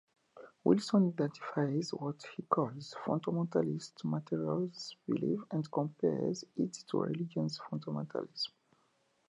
[0.63, 8.49] Wilson identifies what he calls "Fundamentalist Materialism" belief and compares it to religious fundamentalism.